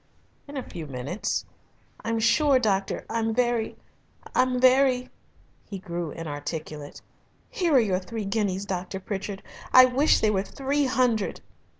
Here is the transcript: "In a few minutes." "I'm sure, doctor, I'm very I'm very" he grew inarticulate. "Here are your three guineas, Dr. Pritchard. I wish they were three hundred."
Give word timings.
"In 0.47 0.57
a 0.57 0.67
few 0.67 0.87
minutes." 0.87 1.45
"I'm 2.03 2.17
sure, 2.17 2.57
doctor, 2.57 3.05
I'm 3.07 3.35
very 3.35 3.77
I'm 4.33 4.59
very" 4.59 5.11
he 5.69 5.77
grew 5.77 6.09
inarticulate. 6.09 7.01
"Here 7.51 7.75
are 7.75 7.79
your 7.79 7.99
three 7.99 8.25
guineas, 8.25 8.65
Dr. 8.65 8.99
Pritchard. 8.99 9.43
I 9.71 9.85
wish 9.85 10.19
they 10.19 10.31
were 10.31 10.41
three 10.41 10.85
hundred." 10.87 11.41